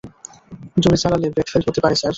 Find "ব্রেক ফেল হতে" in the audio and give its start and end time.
1.33-1.79